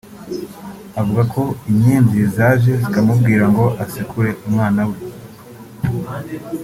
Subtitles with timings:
[0.99, 4.97] avuga ko ‘inyenzi’ zaje zikamubwira ngo asekure umwana we